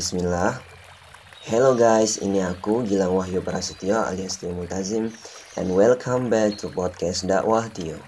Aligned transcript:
Bismillah. 0.00 0.56
Hello 1.44 1.76
guys, 1.76 2.24
ini 2.24 2.40
aku 2.40 2.88
Gilang 2.88 3.20
Wahyu 3.20 3.44
Prasetyo 3.44 4.00
alias 4.00 4.40
Tio 4.40 4.48
Multazim 4.48 5.12
And 5.60 5.76
welcome 5.76 6.32
back 6.32 6.56
to 6.56 6.72
podcast 6.72 7.28
dakwah 7.28 7.68
Tio. 7.68 8.00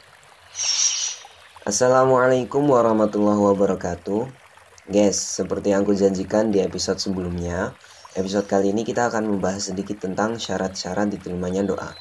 Assalamualaikum 1.68 2.64
warahmatullahi 2.64 3.36
wabarakatuh. 3.36 4.24
Guys, 4.88 5.20
seperti 5.20 5.76
yang 5.76 5.84
aku 5.84 5.92
janjikan 5.92 6.48
di 6.48 6.64
episode 6.64 6.96
sebelumnya 6.96 7.76
Episode 8.16 8.48
kali 8.48 8.72
ini 8.72 8.88
kita 8.88 9.12
akan 9.12 9.28
membahas 9.28 9.68
sedikit 9.68 10.00
tentang 10.00 10.40
syarat-syarat 10.40 11.12
diterimanya 11.12 11.60
doa. 11.60 11.92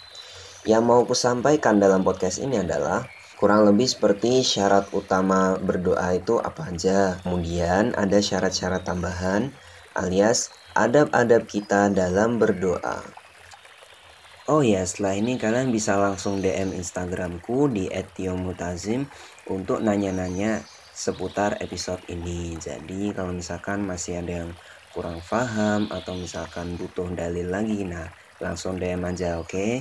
Yang 0.63 0.84
mau 0.88 1.03
aku 1.03 1.20
sampaikan 1.20 1.84
dalam 1.84 2.08
podcast 2.08 2.39
ini 2.39 2.63
adalah 2.63 3.03
Kurang 3.41 3.66
lebih 3.66 3.89
seperti 3.89 4.45
syarat 4.45 4.94
utama 4.94 5.58
berdoa 5.58 6.13
itu 6.13 6.38
apa 6.38 6.70
aja. 6.70 7.17
Kemudian 7.26 7.89
ada 7.98 8.21
syarat-syarat 8.21 8.85
tambahan 8.85 9.49
alias 9.95 10.52
adab-adab 10.73 11.48
kita 11.48 11.91
dalam 11.91 12.40
berdoa. 12.40 13.04
Oh 14.49 14.66
ya, 14.66 14.84
setelah 14.84 15.16
ini 15.16 15.38
kalian 15.38 15.72
bisa 15.72 15.95
langsung 15.95 16.41
DM 16.44 16.76
Instagramku 16.76 17.72
di 17.72 17.88
@tiomutazim 17.88 19.08
untuk 19.48 19.80
nanya-nanya 19.80 20.66
seputar 20.91 21.55
episode 21.63 22.04
ini. 22.12 22.59
Jadi 22.59 23.16
kalau 23.16 23.32
misalkan 23.32 23.85
masih 23.85 24.20
ada 24.20 24.44
yang 24.44 24.52
kurang 24.91 25.23
paham 25.23 25.88
atau 25.88 26.20
misalkan 26.20 26.76
butuh 26.76 27.08
dalil 27.16 27.48
lagi, 27.48 27.88
nah 27.88 28.12
langsung 28.44 28.76
DM 28.76 29.08
aja, 29.08 29.40
oke? 29.40 29.55
Okay? 29.55 29.71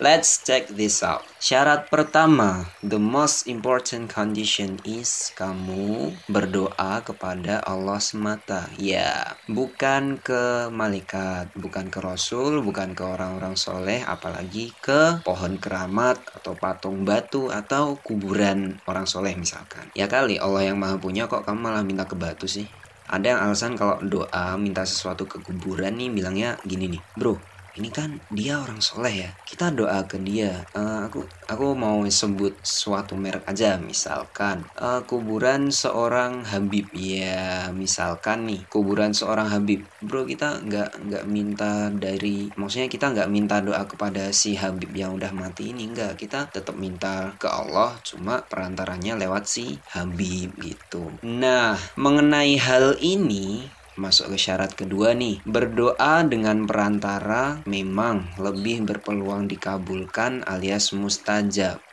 Let's 0.00 0.40
check 0.40 0.72
this 0.72 1.04
out. 1.04 1.28
Syarat 1.36 1.92
pertama, 1.92 2.64
the 2.80 2.96
most 2.96 3.44
important 3.44 4.08
condition 4.08 4.80
is 4.88 5.28
kamu 5.36 6.16
berdoa 6.24 7.04
kepada 7.04 7.60
Allah 7.68 8.00
semata. 8.00 8.64
Ya, 8.80 9.36
bukan 9.44 10.16
ke 10.16 10.72
malaikat, 10.72 11.52
bukan 11.52 11.92
ke 11.92 12.00
rasul, 12.00 12.64
bukan 12.64 12.96
ke 12.96 13.04
orang-orang 13.04 13.60
soleh, 13.60 14.00
apalagi 14.00 14.72
ke 14.80 15.20
pohon 15.20 15.60
keramat 15.60 16.16
atau 16.32 16.56
patung 16.56 17.04
batu 17.04 17.52
atau 17.52 18.00
kuburan 18.00 18.80
orang 18.88 19.04
soleh 19.04 19.36
misalkan. 19.36 19.84
Ya 19.92 20.08
kali 20.08 20.40
Allah 20.40 20.72
yang 20.72 20.80
maha 20.80 20.96
punya 20.96 21.28
kok 21.28 21.44
kamu 21.44 21.60
malah 21.60 21.84
minta 21.84 22.08
ke 22.08 22.16
batu 22.16 22.48
sih. 22.48 22.64
Ada 23.04 23.36
yang 23.36 23.40
alasan 23.44 23.76
kalau 23.76 24.00
doa 24.00 24.56
minta 24.56 24.80
sesuatu 24.88 25.28
ke 25.28 25.44
kuburan 25.44 25.92
nih 26.00 26.08
bilangnya 26.08 26.56
gini 26.64 26.88
nih, 26.96 27.04
bro 27.20 27.49
ini 27.78 27.90
kan 27.92 28.18
dia 28.32 28.58
orang 28.58 28.82
soleh 28.82 29.26
ya. 29.26 29.30
Kita 29.46 29.70
doa 29.70 30.02
ke 30.06 30.18
dia. 30.18 30.66
Uh, 30.74 31.06
aku 31.06 31.26
aku 31.46 31.74
mau 31.78 32.02
sebut 32.08 32.56
suatu 32.64 33.14
merek 33.14 33.46
aja. 33.46 33.78
Misalkan 33.78 34.66
uh, 34.78 35.02
kuburan 35.06 35.70
seorang 35.70 36.42
Habib. 36.46 36.90
Ya 36.96 37.70
misalkan 37.70 38.50
nih 38.50 38.66
kuburan 38.66 39.14
seorang 39.14 39.50
Habib. 39.50 39.86
Bro 40.02 40.26
kita 40.26 40.62
nggak 40.66 40.90
nggak 41.06 41.24
minta 41.30 41.92
dari 41.94 42.50
maksudnya 42.58 42.90
kita 42.90 43.14
nggak 43.14 43.30
minta 43.30 43.62
doa 43.62 43.86
kepada 43.86 44.34
si 44.34 44.58
Habib 44.58 44.90
yang 44.94 45.14
udah 45.14 45.30
mati 45.30 45.70
ini. 45.70 45.90
Nggak 45.90 46.18
kita 46.18 46.50
tetap 46.50 46.74
minta 46.74 47.34
ke 47.38 47.46
Allah. 47.46 47.94
Cuma 48.02 48.42
perantaranya 48.42 49.14
lewat 49.14 49.46
si 49.46 49.78
Habib 49.94 50.58
gitu. 50.58 51.10
Nah 51.22 51.78
mengenai 51.94 52.58
hal 52.58 52.98
ini 52.98 53.79
Masuk 54.00 54.32
ke 54.32 54.38
syarat 54.40 54.72
kedua 54.72 55.12
nih, 55.12 55.44
berdoa 55.44 56.24
dengan 56.24 56.64
perantara 56.64 57.60
memang 57.68 58.32
lebih 58.40 58.88
berpeluang 58.88 59.44
dikabulkan 59.44 60.40
alias 60.48 60.96
mustajab. 60.96 61.84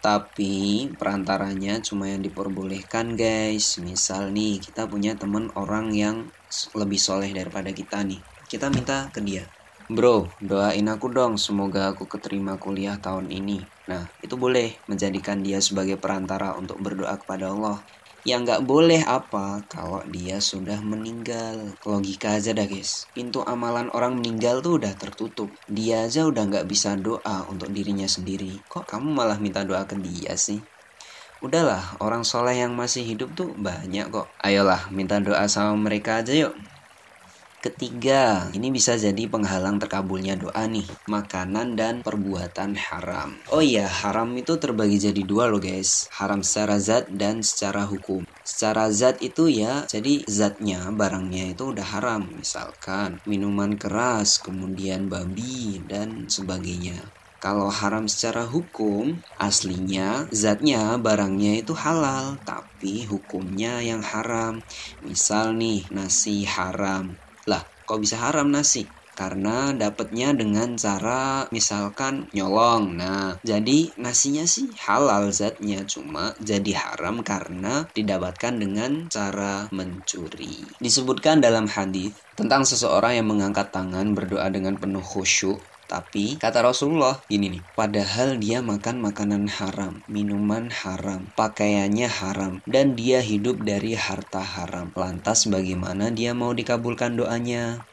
Tapi 0.00 0.88
perantaranya 0.96 1.84
cuma 1.84 2.08
yang 2.08 2.24
diperbolehkan 2.24 3.12
guys. 3.12 3.76
Misal 3.84 4.32
nih 4.32 4.56
kita 4.56 4.88
punya 4.88 5.12
temen 5.12 5.52
orang 5.52 5.92
yang 5.92 6.32
lebih 6.72 6.96
soleh 6.96 7.28
daripada 7.28 7.68
kita 7.76 8.00
nih. 8.08 8.24
Kita 8.48 8.72
minta 8.72 9.12
ke 9.12 9.20
dia. 9.20 9.44
Bro, 9.92 10.32
doain 10.40 10.88
aku 10.88 11.12
dong 11.12 11.36
semoga 11.36 11.92
aku 11.92 12.08
keterima 12.08 12.56
kuliah 12.56 12.96
tahun 12.96 13.28
ini. 13.28 13.60
Nah, 13.92 14.08
itu 14.24 14.40
boleh 14.40 14.80
menjadikan 14.88 15.44
dia 15.44 15.60
sebagai 15.60 16.00
perantara 16.00 16.56
untuk 16.56 16.80
berdoa 16.80 17.20
kepada 17.20 17.52
Allah 17.52 17.84
yang 18.22 18.46
nggak 18.46 18.62
boleh 18.62 19.02
apa 19.02 19.66
kalau 19.66 20.02
dia 20.06 20.38
sudah 20.38 20.78
meninggal. 20.78 21.74
Logika 21.82 22.38
aja 22.38 22.54
dah 22.54 22.66
guys. 22.66 23.10
Pintu 23.10 23.42
amalan 23.42 23.90
orang 23.90 24.18
meninggal 24.18 24.62
tuh 24.62 24.78
udah 24.78 24.94
tertutup. 24.94 25.50
Dia 25.66 26.06
aja 26.06 26.26
udah 26.26 26.46
nggak 26.46 26.66
bisa 26.70 26.94
doa 26.94 27.46
untuk 27.50 27.74
dirinya 27.74 28.06
sendiri. 28.06 28.62
Kok 28.70 28.86
kamu 28.86 29.10
malah 29.10 29.42
minta 29.42 29.66
doa 29.66 29.82
ke 29.84 29.98
dia 29.98 30.38
sih? 30.38 30.62
Udahlah 31.42 31.98
orang 31.98 32.22
soleh 32.22 32.54
yang 32.54 32.78
masih 32.78 33.02
hidup 33.02 33.34
tuh 33.34 33.50
banyak 33.58 34.06
kok. 34.14 34.30
Ayolah 34.38 34.86
minta 34.94 35.18
doa 35.18 35.50
sama 35.50 35.74
mereka 35.74 36.22
aja 36.22 36.30
yuk 36.30 36.54
Ketiga, 37.62 38.50
ini 38.58 38.74
bisa 38.74 38.98
jadi 38.98 39.30
penghalang 39.30 39.78
terkabulnya 39.78 40.34
doa 40.34 40.66
nih, 40.66 40.82
makanan 41.06 41.78
dan 41.78 41.94
perbuatan 42.02 42.74
haram. 42.74 43.38
Oh 43.54 43.62
iya, 43.62 43.86
haram 43.86 44.34
itu 44.34 44.58
terbagi 44.58 44.98
jadi 44.98 45.22
dua 45.22 45.46
loh 45.46 45.62
guys, 45.62 46.10
haram 46.18 46.42
secara 46.42 46.82
zat 46.82 47.06
dan 47.14 47.38
secara 47.46 47.86
hukum. 47.86 48.26
Secara 48.42 48.90
zat 48.90 49.22
itu 49.22 49.46
ya, 49.46 49.86
jadi 49.86 50.26
zatnya, 50.26 50.90
barangnya 50.90 51.54
itu 51.54 51.70
udah 51.70 51.86
haram, 51.86 52.26
misalkan 52.34 53.22
minuman 53.30 53.78
keras, 53.78 54.42
kemudian 54.42 55.06
babi, 55.06 55.78
dan 55.86 56.26
sebagainya. 56.26 56.98
Kalau 57.38 57.70
haram 57.70 58.10
secara 58.10 58.42
hukum, 58.42 59.22
aslinya 59.38 60.26
zatnya 60.34 60.98
barangnya 60.98 61.62
itu 61.62 61.78
halal, 61.78 62.42
tapi 62.42 63.06
hukumnya 63.06 63.78
yang 63.86 64.02
haram. 64.02 64.66
Misal 65.06 65.54
nih, 65.54 65.86
nasi 65.94 66.42
haram. 66.42 67.14
Lah, 67.50 67.62
kok 67.86 67.98
bisa 67.98 68.18
haram 68.22 68.50
nasi? 68.50 68.86
Karena 69.12 69.76
dapatnya 69.76 70.32
dengan 70.32 70.72
cara 70.80 71.44
misalkan 71.52 72.32
nyolong. 72.32 72.96
Nah, 72.96 73.36
jadi 73.44 73.92
nasinya 74.00 74.48
sih 74.48 74.72
halal 74.80 75.28
zatnya, 75.28 75.84
cuma 75.84 76.32
jadi 76.40 76.72
haram 76.72 77.20
karena 77.20 77.84
didapatkan 77.92 78.56
dengan 78.56 79.12
cara 79.12 79.68
mencuri. 79.68 80.64
Disebutkan 80.80 81.44
dalam 81.44 81.68
hadis 81.68 82.16
tentang 82.32 82.64
seseorang 82.64 83.20
yang 83.20 83.28
mengangkat 83.28 83.68
tangan 83.68 84.16
berdoa 84.16 84.48
dengan 84.48 84.80
penuh 84.80 85.04
khusyuk 85.04 85.60
tapi 85.90 86.36
kata 86.38 86.62
Rasulullah 86.64 87.20
gini 87.26 87.58
nih, 87.58 87.62
padahal 87.74 88.38
dia 88.38 88.62
makan 88.62 89.02
makanan 89.02 89.48
haram, 89.48 90.02
minuman 90.06 90.72
haram, 90.72 91.28
pakaiannya 91.34 92.08
haram, 92.08 92.52
dan 92.68 92.98
dia 92.98 93.20
hidup 93.20 93.60
dari 93.62 93.98
harta 93.98 94.40
haram. 94.40 94.90
Lantas 94.94 95.46
bagaimana 95.50 96.08
dia 96.12 96.32
mau 96.32 96.52
dikabulkan 96.52 97.18
doanya? 97.18 97.86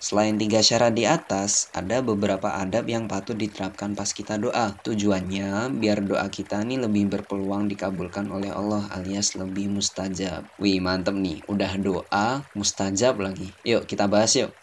Selain 0.00 0.32
tiga 0.40 0.64
syarat 0.64 0.96
di 0.96 1.04
atas, 1.04 1.68
ada 1.76 2.00
beberapa 2.00 2.56
adab 2.56 2.88
yang 2.88 3.04
patut 3.04 3.36
diterapkan 3.36 3.92
pas 3.92 4.08
kita 4.16 4.40
doa. 4.40 4.72
Tujuannya 4.80 5.76
biar 5.76 6.00
doa 6.00 6.24
kita 6.32 6.64
nih 6.64 6.80
lebih 6.80 7.12
berpeluang 7.12 7.68
dikabulkan 7.68 8.32
oleh 8.32 8.48
Allah 8.48 8.88
alias 8.96 9.36
lebih 9.36 9.68
mustajab. 9.68 10.48
Wih 10.56 10.80
mantep 10.80 11.12
nih, 11.12 11.44
udah 11.44 11.72
doa 11.76 12.48
mustajab 12.56 13.20
lagi. 13.20 13.52
Yuk 13.60 13.84
kita 13.84 14.08
bahas 14.08 14.32
yuk. 14.40 14.56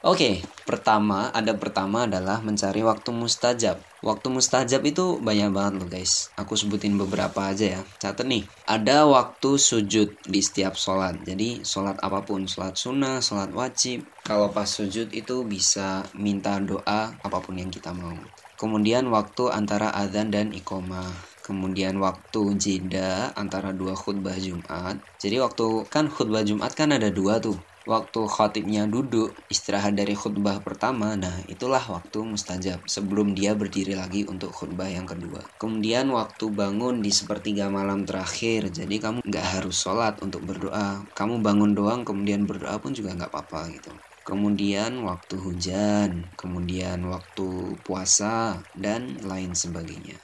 Oke, 0.00 0.40
pertama 0.64 1.28
ada 1.28 1.52
pertama 1.52 2.08
adalah 2.08 2.40
mencari 2.40 2.80
waktu 2.80 3.12
mustajab. 3.12 3.84
Waktu 4.00 4.32
mustajab 4.32 4.80
itu 4.88 5.20
banyak 5.20 5.52
banget 5.52 5.72
loh 5.76 5.88
guys. 5.92 6.32
Aku 6.40 6.56
sebutin 6.56 6.96
beberapa 6.96 7.52
aja 7.52 7.76
ya. 7.76 7.80
Catat 8.00 8.24
nih, 8.24 8.48
ada 8.64 9.04
waktu 9.04 9.60
sujud 9.60 10.16
di 10.24 10.40
setiap 10.40 10.72
sholat. 10.72 11.20
Jadi 11.20 11.60
sholat 11.68 12.00
apa 12.00 12.24
pun, 12.24 12.48
sholat 12.48 12.80
sunnah, 12.80 13.20
sholat 13.20 13.52
wajib. 13.52 14.08
Kalau 14.24 14.48
pas 14.48 14.64
sujud 14.64 15.12
itu 15.12 15.44
bisa 15.44 16.08
minta 16.16 16.56
doa 16.64 17.12
apa 17.20 17.38
pun 17.44 17.60
yang 17.60 17.68
kita 17.68 17.92
mau. 17.92 18.16
Kemudian 18.56 19.04
waktu 19.12 19.52
antara 19.52 19.92
adzan 19.92 20.32
dan 20.32 20.56
iqomah 20.56 21.28
kemudian 21.40 21.98
waktu 21.98 22.54
jeda 22.62 23.34
antara 23.34 23.74
dua 23.74 23.98
khutbah 23.98 24.38
Jumat. 24.38 25.02
Jadi 25.18 25.42
waktu 25.42 25.82
kan 25.90 26.06
khutbah 26.06 26.46
Jumat 26.46 26.78
kan 26.78 26.94
ada 26.94 27.10
dua 27.10 27.42
tuh 27.42 27.58
waktu 27.88 28.20
khatibnya 28.28 28.84
duduk 28.84 29.32
istirahat 29.48 29.96
dari 29.96 30.12
khutbah 30.12 30.60
pertama 30.60 31.16
nah 31.16 31.32
itulah 31.48 31.80
waktu 31.80 32.20
mustajab 32.24 32.84
sebelum 32.84 33.32
dia 33.32 33.56
berdiri 33.56 33.96
lagi 33.96 34.28
untuk 34.28 34.52
khutbah 34.52 34.88
yang 34.88 35.08
kedua. 35.08 35.40
Kemudian 35.56 36.12
waktu 36.12 36.52
bangun 36.52 37.00
di 37.00 37.08
sepertiga 37.08 37.72
malam 37.72 38.04
terakhir 38.04 38.68
jadi 38.68 38.96
kamu 39.00 39.24
nggak 39.24 39.46
harus 39.60 39.76
sholat 39.80 40.20
untuk 40.20 40.44
berdoa. 40.44 41.04
Kamu 41.16 41.40
bangun 41.40 41.72
doang 41.72 42.04
kemudian 42.04 42.44
berdoa 42.44 42.76
pun 42.80 42.92
juga 42.92 43.16
nggak 43.16 43.32
apa-apa 43.32 43.72
gitu. 43.72 43.92
Kemudian 44.20 45.00
waktu 45.04 45.40
hujan 45.40 46.28
kemudian 46.36 47.02
waktu 47.08 47.80
puasa 47.82 48.60
dan 48.76 49.16
lain 49.24 49.56
sebagainya. 49.56 50.20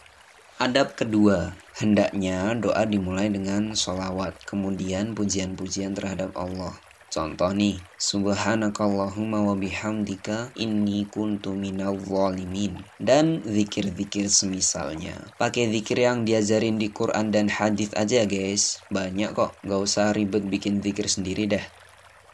Adab 0.56 0.96
kedua, 0.96 1.52
hendaknya 1.76 2.56
doa 2.56 2.88
dimulai 2.88 3.28
dengan 3.28 3.76
sholawat, 3.76 4.40
kemudian 4.48 5.12
pujian-pujian 5.12 5.92
terhadap 5.92 6.32
Allah. 6.32 6.72
Contoh 7.16 7.48
nih, 7.48 7.80
Subhanakallahumma 7.96 9.40
wa 9.40 9.56
bihamdika 9.56 10.52
inni 10.60 11.08
kuntu 11.08 11.56
minal 11.56 11.96
zalimin. 11.96 12.84
Dan 13.00 13.40
zikir-zikir 13.40 14.28
semisalnya. 14.28 15.16
Pakai 15.40 15.72
zikir 15.72 16.04
yang 16.04 16.28
diajarin 16.28 16.76
di 16.76 16.92
Quran 16.92 17.32
dan 17.32 17.48
hadis 17.48 17.88
aja 17.96 18.28
guys. 18.28 18.84
Banyak 18.92 19.32
kok, 19.32 19.56
gak 19.64 19.80
usah 19.80 20.12
ribet 20.12 20.44
bikin 20.44 20.84
zikir 20.84 21.08
sendiri 21.08 21.48
dah. 21.48 21.64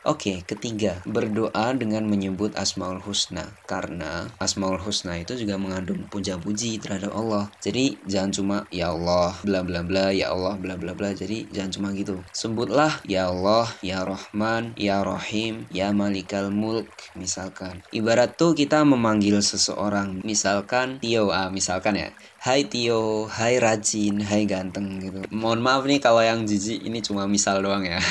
Oke, 0.03 0.43
ketiga, 0.43 0.99
berdoa 1.07 1.71
dengan 1.79 2.03
menyebut 2.11 2.59
Asmaul 2.59 2.99
Husna. 3.07 3.55
Karena 3.71 4.27
Asmaul 4.43 4.83
Husna 4.83 5.23
itu 5.23 5.39
juga 5.39 5.55
mengandung 5.63 6.11
puja-puji 6.11 6.83
terhadap 6.83 7.15
Allah. 7.15 7.55
Jadi 7.63 8.03
jangan 8.11 8.35
cuma 8.35 8.57
ya 8.75 8.91
Allah 8.91 9.39
bla 9.47 9.63
bla 9.63 9.87
bla 9.87 10.11
ya 10.11 10.35
Allah 10.35 10.59
bla 10.59 10.75
bla 10.75 10.99
bla. 10.99 11.15
Jadi 11.15 11.47
jangan 11.55 11.71
cuma 11.71 11.89
gitu. 11.95 12.19
Sebutlah 12.35 12.99
ya 13.07 13.31
Allah, 13.31 13.71
ya 13.79 14.03
Rahman, 14.03 14.75
ya 14.75 15.07
Rahim, 15.07 15.71
ya 15.71 15.95
Malikal 15.95 16.51
Mulk 16.51 16.91
misalkan. 17.15 17.87
Ibarat 17.95 18.35
tuh 18.35 18.59
kita 18.59 18.83
memanggil 18.83 19.39
seseorang, 19.39 20.19
misalkan 20.27 20.99
Tio, 20.99 21.31
ah 21.31 21.47
misalkan 21.47 21.95
ya. 21.95 22.11
Hai 22.43 22.67
Tio, 22.67 23.31
hai 23.39 23.63
rajin, 23.63 24.19
hai 24.19 24.51
ganteng 24.51 24.99
gitu. 24.99 25.23
Mohon 25.31 25.63
maaf 25.63 25.87
nih 25.87 26.03
kalau 26.03 26.27
yang 26.27 26.43
jijik 26.43 26.83
ini 26.83 26.99
cuma 26.99 27.31
misal 27.31 27.63
doang 27.63 27.87
ya. 27.87 28.03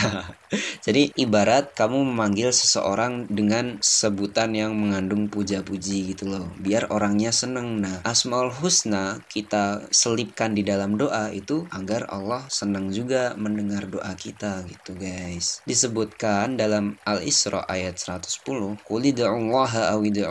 Jadi 0.88 1.12
ibarat 1.20 1.76
kamu 1.76 2.00
memanggil 2.08 2.56
seseorang 2.56 3.28
dengan 3.28 3.76
sebutan 3.84 4.56
yang 4.56 4.72
mengandung 4.72 5.28
puja-puji 5.28 6.16
gitu 6.16 6.32
loh. 6.32 6.48
Biar 6.64 6.88
orangnya 6.96 7.36
seneng. 7.36 7.84
Nah, 7.84 8.08
Asmaul 8.08 8.56
Husna 8.56 9.20
kita 9.28 9.92
selipkan 9.92 10.56
di 10.56 10.64
dalam 10.64 10.96
doa 10.96 11.28
itu 11.36 11.68
agar 11.68 12.08
Allah 12.08 12.48
senang 12.48 12.88
juga 12.88 13.36
mendengar 13.36 13.84
doa 13.92 14.16
kita 14.16 14.64
gitu 14.64 14.96
guys. 14.96 15.60
Disebutkan 15.68 16.56
dalam 16.56 16.96
Al-Isra 17.04 17.68
ayat 17.68 18.00
110, 18.00 18.80
Qul 18.80 19.04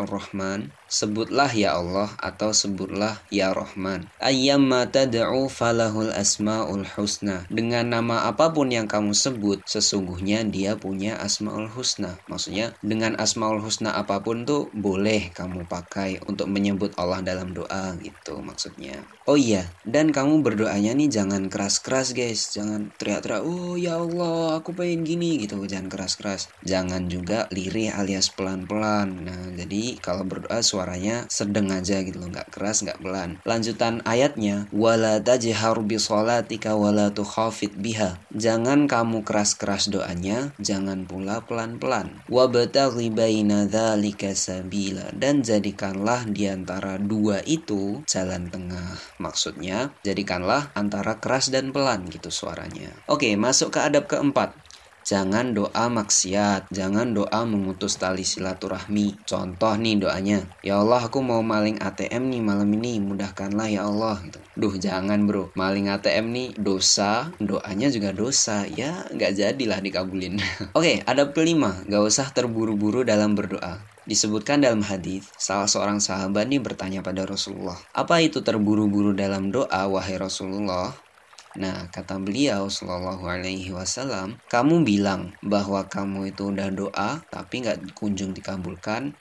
rahman 0.08 0.79
Sebutlah 0.90 1.48
ya 1.54 1.80
Allah 1.80 2.12
atau 2.20 2.52
sebutlah 2.52 3.22
ya 3.32 3.56
Rahman. 3.56 4.10
Ayyamma 4.20 4.90
tad'u 4.92 5.48
falahul 5.48 6.12
asmaul 6.12 6.84
husna. 6.98 7.48
Dengan 7.48 7.96
nama 7.96 8.28
apa 8.28 8.52
pun 8.52 8.68
yang 8.68 8.84
kamu 8.84 9.16
sebut, 9.16 9.64
sesungguhnya 9.64 10.44
dia 10.44 10.76
punya 10.76 11.16
asmaul 11.16 11.72
husna. 11.72 12.20
Maksudnya 12.28 12.76
dengan 12.84 13.16
asmaul 13.16 13.64
husna 13.64 13.96
apa 13.96 14.20
pun 14.20 14.44
tuh 14.44 14.68
boleh 14.76 15.32
kamu 15.32 15.64
pakai 15.64 16.20
untuk 16.28 16.52
menyebut 16.52 16.92
Allah 17.00 17.24
dalam 17.24 17.56
doa 17.56 17.96
gitu 18.04 18.44
maksudnya. 18.44 19.00
Oh 19.24 19.38
iya, 19.38 19.70
dan 19.86 20.10
kamu 20.10 20.42
berdoanya 20.42 20.92
nih 20.92 21.08
jangan 21.08 21.46
keras-keras 21.48 22.12
guys. 22.12 22.50
Jangan 22.50 22.90
teriak-teriak, 22.98 23.46
"Oh 23.46 23.78
ya 23.78 23.96
Allah, 23.96 24.58
aku 24.58 24.74
pengen 24.74 25.06
gini." 25.06 25.30
gitu. 25.38 25.62
Jangan 25.62 25.86
keras-keras. 25.86 26.50
Jangan 26.66 27.06
juga 27.06 27.46
lirih 27.54 27.94
alias 27.94 28.32
pelan-pelan. 28.34 29.08
Nah, 29.22 29.44
jadi 29.54 30.00
kalau 30.02 30.26
berdoa 30.26 30.58
suaranya 30.80 31.28
sedang 31.28 31.68
aja 31.76 32.00
gitu 32.00 32.16
loh 32.16 32.32
nggak 32.32 32.56
keras 32.56 32.80
nggak 32.80 33.04
pelan. 33.04 33.36
Lanjutan 33.44 34.00
ayatnya 34.08 34.64
wala 34.72 35.20
tajhar 35.20 35.76
bi 35.84 36.00
salatika 36.00 36.72
wala 36.72 37.12
biha. 37.76 38.16
Jangan 38.32 38.88
kamu 38.88 39.20
keras-keras 39.20 39.92
doanya 39.92 40.56
jangan 40.56 41.04
pula 41.04 41.44
pelan-pelan. 41.44 42.24
Wabtaghi 42.32 43.12
baina 43.12 43.68
dzalika 43.68 44.32
sabila. 44.32 45.12
Dan 45.12 45.44
jadikanlah 45.44 46.24
di 46.24 46.48
antara 46.48 46.96
dua 46.96 47.44
itu 47.44 48.00
jalan 48.08 48.48
tengah. 48.48 48.96
Maksudnya 49.20 49.92
jadikanlah 50.00 50.72
antara 50.72 51.20
keras 51.20 51.52
dan 51.52 51.76
pelan 51.76 52.08
gitu 52.08 52.32
suaranya. 52.32 52.88
Oke 53.04 53.36
masuk 53.36 53.76
ke 53.76 53.84
adab 53.84 54.08
keempat 54.08 54.56
Jangan 55.00 55.56
doa 55.56 55.88
maksiat, 55.88 56.68
jangan 56.70 57.16
doa 57.16 57.42
memutus 57.48 57.96
tali 57.96 58.22
silaturahmi. 58.22 59.24
Contoh 59.24 59.74
nih 59.74 59.96
doanya, 59.98 60.44
ya 60.60 60.78
Allah 60.80 61.02
aku 61.02 61.24
mau 61.24 61.40
maling 61.40 61.80
ATM 61.80 62.30
nih 62.30 62.42
malam 62.44 62.68
ini, 62.76 63.00
mudahkanlah 63.00 63.68
ya 63.72 63.88
Allah. 63.88 64.20
Gitu. 64.22 64.38
Duh 64.60 64.74
jangan 64.76 65.24
bro, 65.24 65.50
maling 65.56 65.88
ATM 65.88 66.26
nih 66.30 66.48
dosa, 66.60 67.32
doanya 67.40 67.88
juga 67.88 68.12
dosa, 68.12 68.68
ya 68.68 69.08
nggak 69.10 69.32
jadilah 69.34 69.80
dikabulin. 69.80 70.36
Oke, 70.78 71.00
ada 71.08 71.32
kelima, 71.32 71.80
gak 71.88 72.04
usah 72.04 72.28
terburu-buru 72.30 73.02
dalam 73.02 73.32
berdoa. 73.32 73.80
Disebutkan 74.10 74.58
dalam 74.64 74.82
hadis, 74.82 75.28
salah 75.38 75.70
seorang 75.70 76.02
sahabat 76.02 76.48
nih 76.50 76.58
bertanya 76.58 76.98
pada 76.98 77.22
Rasulullah, 77.22 77.78
"Apa 77.94 78.18
itu 78.18 78.42
terburu-buru 78.42 79.14
dalam 79.14 79.54
doa, 79.54 79.86
wahai 79.86 80.18
Rasulullah?" 80.18 80.90
Nah, 81.58 81.90
kata 81.90 82.22
beliau 82.22 82.70
Shallallahu 82.70 83.26
Alaihi 83.26 83.74
Wasallam, 83.74 84.38
kamu 84.46 84.86
bilang 84.86 85.34
bahwa 85.42 85.90
kamu 85.90 86.30
itu 86.30 86.54
udah 86.54 86.70
doa 86.70 87.10
tapi 87.26 87.66
nggak 87.66 87.90
kunjung 87.98 88.30
dikabulkan, 88.38 89.18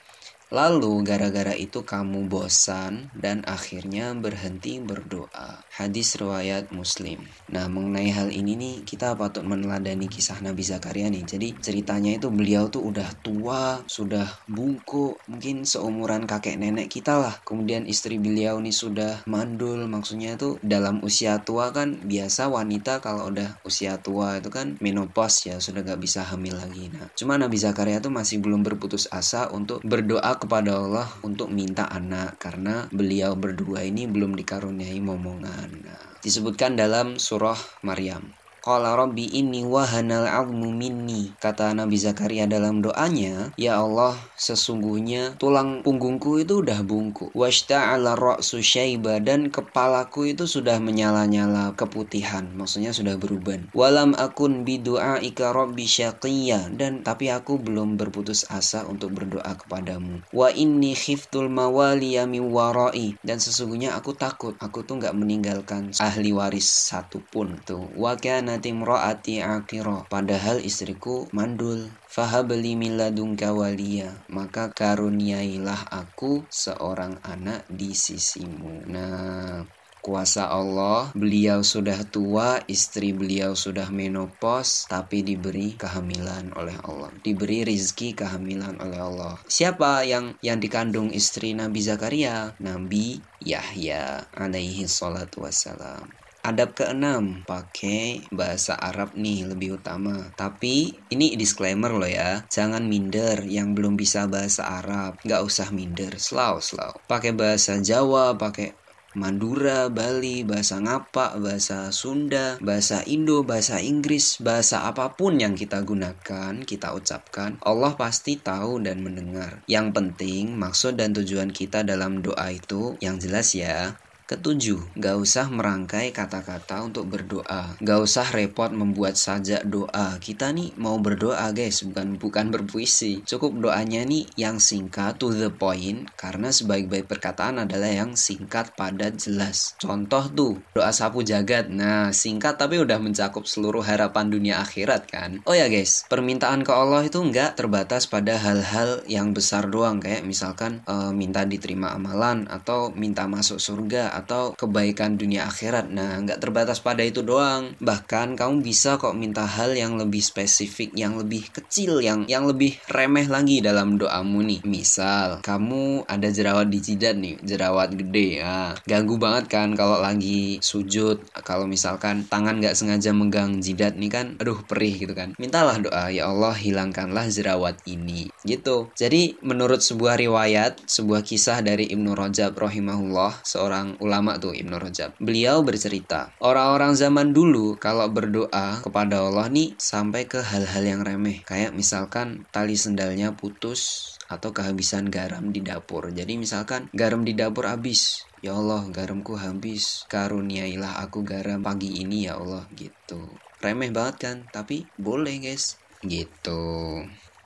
Lalu 0.50 1.06
gara-gara 1.06 1.54
itu 1.54 1.86
kamu 1.86 2.26
bosan 2.26 3.14
dan 3.14 3.46
akhirnya 3.46 4.10
berhenti 4.18 4.82
berdoa. 4.82 5.62
Hadis 5.70 6.18
riwayat 6.18 6.74
Muslim. 6.74 7.22
Nah, 7.54 7.70
mengenai 7.70 8.10
hal 8.10 8.34
ini 8.34 8.58
nih 8.58 8.74
kita 8.82 9.14
patut 9.14 9.46
meneladani 9.46 10.10
kisah 10.10 10.42
Nabi 10.42 10.66
Zakaria 10.66 11.06
nih. 11.06 11.22
Jadi 11.22 11.54
ceritanya 11.62 12.18
itu 12.18 12.34
beliau 12.34 12.66
tuh 12.66 12.82
udah 12.82 13.14
tua, 13.22 13.78
sudah 13.86 14.26
bungkuk, 14.50 15.22
mungkin 15.30 15.62
seumuran 15.62 16.26
kakek 16.26 16.58
nenek 16.58 16.90
kita 16.90 17.14
lah. 17.22 17.38
Kemudian 17.46 17.86
istri 17.86 18.18
beliau 18.18 18.58
nih 18.58 18.74
sudah 18.74 19.22
mandul, 19.30 19.86
maksudnya 19.86 20.34
itu 20.34 20.58
dalam 20.66 20.98
usia 21.06 21.38
tua 21.46 21.70
kan 21.70 21.94
biasa 22.02 22.50
wanita 22.50 22.98
kalau 22.98 23.30
udah 23.30 23.62
usia 23.62 24.02
tua 24.02 24.42
itu 24.42 24.50
kan 24.50 24.74
menopause 24.82 25.46
ya, 25.46 25.62
sudah 25.62 25.86
gak 25.86 26.02
bisa 26.02 26.26
hamil 26.26 26.58
lagi. 26.58 26.90
Nah, 26.90 27.06
cuma 27.14 27.38
Nabi 27.38 27.54
Zakaria 27.54 28.02
tuh 28.02 28.10
masih 28.10 28.42
belum 28.42 28.66
berputus 28.66 29.06
asa 29.14 29.46
untuk 29.54 29.78
berdoa 29.86 30.39
kepada 30.40 30.80
Allah 30.80 31.08
untuk 31.20 31.52
minta 31.52 31.84
anak 31.92 32.40
karena 32.40 32.88
beliau 32.88 33.36
berdua 33.36 33.84
ini 33.84 34.08
belum 34.08 34.32
dikaruniai 34.34 34.96
momongan. 35.04 35.84
Disebutkan 36.24 36.80
dalam 36.80 37.20
surah 37.20 37.60
Maryam. 37.84 38.39
Qala 38.60 38.92
rabbi 38.92 39.24
inni 39.32 39.64
wahanal 39.64 40.28
azmu 40.28 40.68
minni. 40.68 41.32
Kata 41.40 41.72
Nabi 41.72 41.96
Zakaria 41.96 42.44
dalam 42.44 42.84
doanya, 42.84 43.52
Ya 43.56 43.80
Allah, 43.80 44.16
sesungguhnya 44.36 45.40
tulang 45.40 45.80
punggungku 45.80 46.44
itu 46.44 46.60
udah 46.60 46.84
bungkuk. 46.84 47.32
Washta'ala 47.32 48.16
ra'su 48.20 48.60
syaiba 48.60 49.16
dan 49.20 49.48
kepalaku 49.48 50.32
itu 50.36 50.44
sudah 50.44 50.76
menyala-nyala 50.76 51.72
keputihan. 51.72 52.48
Maksudnya 52.52 52.92
sudah 52.92 53.16
berubah. 53.16 53.72
Walam 53.72 54.12
akun 54.14 54.68
bidu'aika 54.68 55.56
rabbi 55.56 55.88
syaqiyya. 55.88 56.72
Dan 56.76 57.00
tapi 57.00 57.32
aku 57.32 57.56
belum 57.56 57.96
berputus 57.96 58.44
asa 58.52 58.84
untuk 58.86 59.16
berdoa 59.16 59.56
kepadamu. 59.56 60.20
Wa 60.30 60.52
inni 60.52 60.92
khiftul 60.92 61.48
mawaliya 61.48 62.28
min 62.28 62.52
warai. 62.52 63.16
Dan 63.24 63.40
sesungguhnya 63.40 63.96
aku 63.96 64.16
takut. 64.16 64.54
Aku 64.60 64.84
tuh 64.84 65.00
nggak 65.00 65.16
meninggalkan 65.16 65.90
ahli 65.98 66.30
waris 66.30 66.66
satupun. 66.66 67.58
Tuh. 67.64 67.90
Wa 67.96 68.14
kana 68.20 68.49
kanat 68.50 68.66
imraati 68.66 69.38
akira 69.38 70.10
padahal 70.10 70.58
istriku 70.58 71.30
mandul 71.30 71.86
fahabli 72.10 72.74
min 72.74 72.98
ladunka 72.98 73.54
waliya 73.54 74.10
maka 74.26 74.74
karuniailah 74.74 75.86
aku 75.86 76.42
seorang 76.50 77.22
anak 77.22 77.62
di 77.70 77.94
sisimu 77.94 78.90
nah 78.90 79.62
kuasa 80.02 80.48
Allah, 80.48 81.12
beliau 81.12 81.60
sudah 81.60 82.08
tua, 82.08 82.64
istri 82.66 83.12
beliau 83.12 83.52
sudah 83.52 83.92
menopause, 83.92 84.88
tapi 84.88 85.20
diberi 85.20 85.76
kehamilan 85.76 86.56
oleh 86.56 86.72
Allah. 86.88 87.12
Diberi 87.20 87.68
rizki 87.68 88.16
kehamilan 88.16 88.80
oleh 88.80 88.96
Allah. 88.96 89.36
Siapa 89.44 90.00
yang 90.08 90.40
yang 90.40 90.56
dikandung 90.56 91.12
istri 91.12 91.52
Nabi 91.52 91.84
Zakaria? 91.84 92.56
Nabi 92.64 93.20
Yahya 93.44 94.24
alaihi 94.32 94.88
salatu 94.88 95.44
wassalam. 95.44 96.19
Adab 96.40 96.72
keenam, 96.72 97.44
pakai 97.44 98.24
bahasa 98.32 98.72
Arab 98.72 99.12
nih 99.12 99.44
lebih 99.44 99.76
utama. 99.76 100.32
Tapi 100.40 100.96
ini 101.12 101.36
disclaimer 101.36 101.92
loh 101.92 102.08
ya, 102.08 102.48
jangan 102.48 102.88
minder 102.88 103.44
yang 103.44 103.76
belum 103.76 104.00
bisa 104.00 104.24
bahasa 104.24 104.64
Arab. 104.80 105.20
Gak 105.20 105.44
usah 105.44 105.68
minder, 105.68 106.16
slow 106.16 106.56
slow. 106.64 106.96
Pakai 107.04 107.36
bahasa 107.36 107.76
Jawa, 107.84 108.40
pakai 108.40 108.72
Mandura, 109.10 109.90
Bali, 109.90 110.46
bahasa 110.46 110.78
Ngapa, 110.78 111.34
bahasa 111.42 111.90
Sunda, 111.90 112.62
bahasa 112.62 113.02
Indo, 113.10 113.42
bahasa 113.42 113.82
Inggris, 113.82 114.38
bahasa 114.38 114.86
apa 114.86 115.18
pun 115.18 115.34
yang 115.34 115.58
kita 115.58 115.82
gunakan, 115.82 116.62
kita 116.62 116.94
ucapkan, 116.94 117.58
Allah 117.66 117.98
pasti 117.98 118.38
tahu 118.38 118.78
dan 118.78 119.02
mendengar. 119.02 119.66
Yang 119.66 119.98
penting, 119.98 120.54
maksud 120.54 120.94
dan 120.94 121.10
tujuan 121.10 121.50
kita 121.50 121.82
dalam 121.82 122.22
doa 122.22 122.54
itu 122.54 122.94
yang 123.02 123.18
jelas 123.18 123.50
ya, 123.58 123.98
Ketujuh, 124.30 124.94
gak 124.94 125.18
usah 125.18 125.50
merangkai 125.50 126.14
kata-kata 126.14 126.86
untuk 126.86 127.10
berdoa. 127.10 127.74
Gak 127.82 127.98
usah 127.98 128.22
repot 128.30 128.70
membuat 128.70 129.18
sajak 129.18 129.66
doa. 129.66 130.22
Kita 130.22 130.54
nih 130.54 130.70
mau 130.78 131.02
berdoa 131.02 131.50
guys, 131.50 131.82
bukan 131.82 132.14
bukan 132.14 132.54
berpuisi. 132.54 133.26
Cukup 133.26 133.58
doanya 133.58 134.06
nih 134.06 134.30
yang 134.38 134.62
singkat 134.62 135.18
to 135.18 135.34
the 135.34 135.50
point 135.50 136.06
karena 136.14 136.54
sebaik-baik 136.54 137.10
perkataan 137.10 137.66
adalah 137.66 137.90
yang 137.90 138.14
singkat, 138.14 138.70
padat, 138.78 139.18
jelas. 139.18 139.74
Contoh 139.82 140.30
tuh, 140.30 140.62
doa 140.78 140.94
sapu 140.94 141.26
jagat. 141.26 141.66
Nah, 141.66 142.14
singkat 142.14 142.54
tapi 142.54 142.78
udah 142.78 143.02
mencakup 143.02 143.50
seluruh 143.50 143.82
harapan 143.82 144.30
dunia 144.30 144.62
akhirat 144.62 145.10
kan. 145.10 145.42
Oh 145.42 145.58
ya 145.58 145.66
guys, 145.66 146.06
permintaan 146.06 146.62
ke 146.62 146.70
Allah 146.70 147.02
itu 147.02 147.18
nggak 147.18 147.58
terbatas 147.58 148.06
pada 148.06 148.38
hal-hal 148.38 149.02
yang 149.10 149.34
besar 149.34 149.66
doang 149.66 149.98
kayak 149.98 150.22
misalkan 150.22 150.86
uh, 150.86 151.10
minta 151.10 151.42
diterima 151.42 151.98
amalan 151.98 152.46
atau 152.46 152.94
minta 152.94 153.26
masuk 153.26 153.58
surga 153.58 154.19
atau 154.20 154.52
kebaikan 154.54 155.16
dunia 155.16 155.48
akhirat. 155.48 155.88
Nah, 155.88 156.20
nggak 156.20 156.40
terbatas 156.40 156.78
pada 156.84 157.00
itu 157.00 157.24
doang. 157.24 157.72
Bahkan 157.80 158.36
kamu 158.36 158.60
bisa 158.60 159.00
kok 159.00 159.16
minta 159.16 159.48
hal 159.48 159.72
yang 159.72 159.96
lebih 159.96 160.20
spesifik, 160.20 160.92
yang 160.92 161.16
lebih 161.16 161.48
kecil, 161.50 162.04
yang 162.04 162.28
yang 162.28 162.44
lebih 162.44 162.76
remeh 162.90 163.26
lagi 163.26 163.64
dalam 163.64 163.96
doamu 163.96 164.44
nih. 164.44 164.60
Misal, 164.66 165.40
kamu 165.40 166.04
ada 166.04 166.28
jerawat 166.28 166.68
di 166.68 166.78
jidat 166.82 167.16
nih, 167.16 167.40
jerawat 167.40 167.96
gede. 167.96 168.28
ya 168.30 168.76
ganggu 168.86 169.16
banget 169.16 169.46
kan 169.46 169.72
kalau 169.74 169.98
lagi 170.02 170.60
sujud. 170.60 171.22
Kalau 171.42 171.64
misalkan 171.64 172.26
tangan 172.28 172.60
nggak 172.60 172.76
sengaja 172.76 173.10
megang 173.14 173.62
jidat 173.62 173.96
nih 173.96 174.10
kan, 174.10 174.26
aduh 174.36 174.60
perih 174.66 174.98
gitu 175.06 175.14
kan. 175.16 175.32
Mintalah 175.40 175.78
doa, 175.78 176.12
ya 176.12 176.28
Allah 176.28 176.54
hilangkanlah 176.54 177.30
jerawat 177.30 177.80
ini. 177.86 178.28
Gitu. 178.42 178.90
Jadi 178.98 179.40
menurut 179.40 179.80
sebuah 179.80 180.18
riwayat, 180.18 180.84
sebuah 180.84 181.22
kisah 181.22 181.62
dari 181.62 181.88
Ibnu 181.90 182.12
Rajab 182.12 182.58
rahimahullah, 182.58 183.46
seorang 183.46 183.96
ulama 184.02 184.09
tuh 184.42 184.56
Ibnu 184.56 184.76
Rajab. 184.80 185.14
Beliau 185.22 185.62
bercerita, 185.62 186.34
orang-orang 186.42 186.98
zaman 186.98 187.30
dulu 187.30 187.78
kalau 187.78 188.10
berdoa 188.10 188.82
kepada 188.82 189.22
Allah 189.22 189.46
nih 189.46 189.78
sampai 189.78 190.26
ke 190.26 190.42
hal-hal 190.42 190.82
yang 190.82 191.00
remeh. 191.06 191.46
Kayak 191.46 191.76
misalkan 191.76 192.48
tali 192.50 192.74
sendalnya 192.74 193.38
putus 193.38 194.14
atau 194.26 194.50
kehabisan 194.50 195.10
garam 195.10 195.54
di 195.54 195.62
dapur. 195.62 196.10
Jadi 196.10 196.34
misalkan 196.38 196.90
garam 196.90 197.22
di 197.22 197.34
dapur 197.38 197.66
habis, 197.70 198.26
Ya 198.40 198.56
Allah, 198.56 198.88
garamku 198.88 199.36
habis. 199.36 200.08
Karuniailah 200.08 201.04
aku 201.04 201.20
garam 201.20 201.60
pagi 201.60 202.00
ini 202.00 202.24
ya 202.24 202.40
Allah 202.40 202.64
gitu. 202.72 203.36
Remeh 203.60 203.92
banget 203.92 204.16
kan, 204.16 204.36
tapi 204.48 204.88
boleh 204.96 205.36
guys. 205.44 205.76
Gitu. 206.00 206.64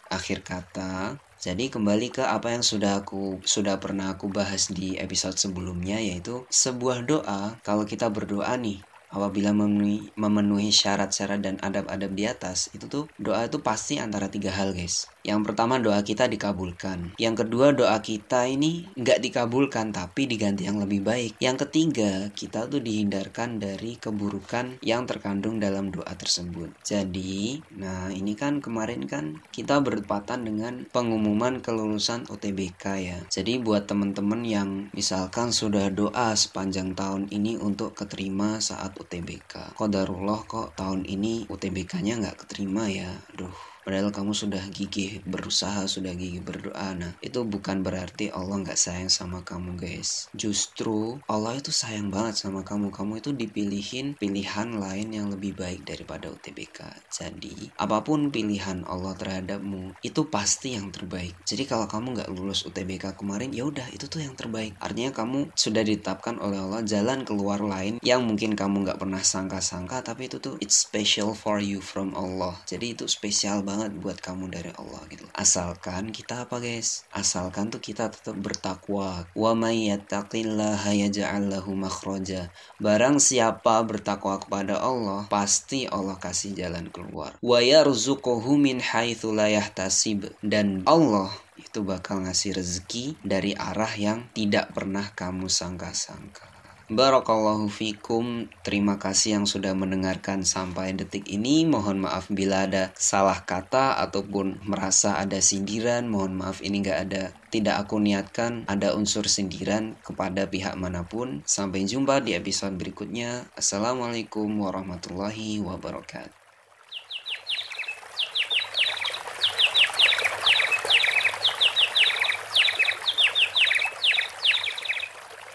Akhir 0.07 0.47
kata, 0.47 1.19
jadi 1.45 1.69
kembali 1.69 2.09
ke 2.09 2.25
apa 2.25 2.57
yang 2.57 2.65
sudah 2.65 3.05
aku 3.05 3.45
sudah 3.45 3.77
pernah 3.77 4.17
aku 4.17 4.33
bahas 4.33 4.73
di 4.73 4.97
episode 4.97 5.37
sebelumnya 5.37 6.01
yaitu 6.01 6.49
sebuah 6.49 7.05
doa. 7.05 7.61
Kalau 7.61 7.85
kita 7.85 8.09
berdoa 8.09 8.57
nih 8.57 8.81
apabila 9.13 9.53
memenuhi, 9.53 10.73
syarat-syarat 10.73 11.45
dan 11.45 11.61
adab-adab 11.61 12.17
di 12.17 12.25
atas 12.25 12.73
itu 12.73 12.89
tuh 12.89 13.05
doa 13.21 13.45
itu 13.45 13.61
pasti 13.61 14.01
antara 14.01 14.33
tiga 14.33 14.57
hal 14.57 14.73
guys 14.73 15.05
yang 15.25 15.41
pertama 15.41 15.81
doa 15.81 16.05
kita 16.05 16.29
dikabulkan. 16.29 17.17
Yang 17.17 17.49
kedua 17.49 17.73
doa 17.73 17.97
kita 18.05 18.45
ini 18.45 18.85
nggak 18.93 19.25
dikabulkan 19.25 19.97
tapi 19.97 20.29
diganti 20.29 20.69
yang 20.69 20.77
lebih 20.77 21.01
baik. 21.01 21.41
Yang 21.41 21.65
ketiga 21.65 22.29
kita 22.37 22.69
tuh 22.69 22.85
dihindarkan 22.85 23.57
dari 23.57 23.97
keburukan 23.97 24.85
yang 24.85 25.09
terkandung 25.09 25.57
dalam 25.57 25.89
doa 25.89 26.13
tersebut. 26.13 26.77
Jadi, 26.85 27.65
nah 27.81 28.13
ini 28.13 28.37
kan 28.37 28.61
kemarin 28.61 29.09
kan 29.09 29.41
kita 29.49 29.81
bertepatan 29.81 30.45
dengan 30.45 30.85
pengumuman 30.93 31.65
kelulusan 31.65 32.29
UTBK 32.29 32.85
ya. 33.01 33.19
Jadi 33.33 33.65
buat 33.65 33.89
teman-teman 33.89 34.45
yang 34.45 34.93
misalkan 34.93 35.57
sudah 35.57 35.89
doa 35.89 36.37
sepanjang 36.37 36.93
tahun 36.93 37.33
ini 37.33 37.57
untuk 37.57 37.97
keterima 37.97 38.61
saat 38.61 38.93
UTBK. 39.01 39.73
Kodarullah 39.73 40.45
kok 40.45 40.77
tahun 40.77 41.09
ini 41.09 41.49
UTBK-nya 41.49 42.21
nggak 42.21 42.45
keterima 42.45 42.93
ya. 42.93 43.09
Aduh 43.33 43.74
padahal 43.85 44.11
kamu 44.11 44.33
sudah 44.33 44.65
gigih 44.73 45.21
berusaha 45.29 45.87
sudah 45.87 46.17
gigih 46.17 46.41
berdoa. 46.41 46.97
Nah 46.97 47.13
itu 47.21 47.45
bukan 47.45 47.85
berarti 47.87 48.33
Allah 48.35 48.65
nggak 48.65 48.81
sayang 48.81 49.13
sama 49.13 49.45
kamu 49.47 49.79
guys. 49.79 50.27
Justru 50.35 51.21
Allah 51.29 51.55
itu 51.55 51.71
sayang 51.71 52.11
banget 52.11 52.41
sama 52.41 52.67
kamu. 52.67 52.91
Kamu 52.91 53.21
itu 53.21 53.31
dipilihin 53.31 54.17
pilihan 54.17 54.75
lain 54.81 55.09
yang 55.13 55.29
lebih 55.29 55.55
baik 55.55 55.85
daripada 55.85 56.33
UTBK 56.33 57.05
jadi 57.11 57.75
apa 57.79 58.03
pun 58.07 58.31
pilihan 58.31 58.87
Allah 58.87 59.15
terhadapmu 59.19 59.99
itu 60.03 60.27
pasti 60.31 60.75
yang 60.79 60.91
terbaik. 60.95 61.35
Jadi 61.45 61.67
kalau 61.69 61.87
kamu 61.91 62.19
nggak 62.19 62.31
lulus 62.33 62.65
UTBK 62.65 63.19
kemarin 63.19 63.51
ya 63.51 63.69
udah 63.69 63.87
itu 63.91 64.07
tuh 64.07 64.23
yang 64.23 64.35
terbaik. 64.35 64.75
Artinya 64.79 65.11
kamu 65.15 65.55
sudah 65.55 65.83
ditetapkan 65.83 66.39
oleh 66.41 66.59
Allah 66.59 66.83
jalan 66.87 67.23
keluar 67.27 67.61
lain 67.63 67.99
yang 68.03 68.25
mungkin 68.25 68.55
kamu 68.55 68.87
nggak 68.89 69.01
pernah 69.03 69.21
sangka-sangka 69.21 70.03
tapi 70.03 70.31
itu 70.31 70.41
tuh 70.41 70.57
it's 70.63 70.79
special 70.79 71.35
for 71.35 71.59
you 71.59 71.79
from 71.83 72.15
Allah. 72.15 72.57
Jadi 72.65 72.95
itu 72.97 73.05
spesial 73.11 73.63
banget 73.63 73.74
banget 73.75 73.91
buat 73.99 74.23
kamu 74.23 74.55
dari 74.55 74.71
Allah 74.79 75.03
gitu. 75.11 75.27
Asalkan 75.35 76.15
kita 76.15 76.47
apa 76.47 76.63
guys? 76.63 77.03
Asalkan 77.11 77.75
tuh 77.75 77.83
kita 77.83 78.07
tetap 78.07 78.39
bertakwa. 78.39 79.27
Wa 79.35 79.59
may 79.59 79.91
yattaqillaha 79.91 80.95
yaj'al 80.95 81.51
lahu 81.51 81.75
makhraja. 81.75 82.55
Barang 82.79 83.19
siapa 83.19 83.83
bertakwa 83.83 84.39
kepada 84.39 84.79
Allah, 84.79 85.27
pasti 85.27 85.91
Allah 85.91 86.15
kasih 86.23 86.55
jalan 86.55 86.87
keluar. 86.95 87.35
Wa 87.43 87.59
yarzuquhu 87.59 88.55
min 88.55 88.79
haitsu 88.79 89.35
la 89.35 89.51
yahtasib. 89.51 90.31
Dan 90.39 90.87
Allah 90.87 91.35
itu 91.59 91.83
bakal 91.83 92.23
ngasih 92.23 92.55
rezeki 92.55 93.19
dari 93.27 93.59
arah 93.59 93.91
yang 93.99 94.31
tidak 94.31 94.71
pernah 94.71 95.11
kamu 95.19 95.51
sangka-sangka. 95.51 96.54
Barakallahu 96.85 97.73
fikum. 97.73 98.45
Terima 98.61 99.01
kasih 99.01 99.41
yang 99.41 99.47
sudah 99.49 99.73
mendengarkan 99.73 100.45
sampai 100.45 100.93
detik 100.93 101.25
ini. 101.33 101.65
Mohon 101.65 102.05
maaf 102.05 102.29
bila 102.29 102.69
ada 102.69 102.93
salah 102.93 103.41
kata 103.41 103.97
ataupun 104.05 104.61
merasa 104.69 105.17
ada 105.17 105.41
sindiran. 105.41 106.05
Mohon 106.05 106.45
maaf 106.45 106.61
ini 106.61 106.85
gak 106.85 107.09
ada 107.09 107.33
tidak 107.49 107.89
aku 107.89 107.97
niatkan 108.05 108.69
ada 108.69 108.93
unsur 108.93 109.25
sindiran 109.33 109.97
kepada 110.05 110.45
pihak 110.45 110.77
mana 110.77 111.09
pun. 111.09 111.41
Sampai 111.49 111.89
jumpa 111.89 112.21
di 112.21 112.37
episode 112.37 112.77
berikutnya. 112.77 113.49
Assalamualaikum 113.57 114.53
warahmatullahi 114.61 115.65
wabarakatuh. 115.65 116.44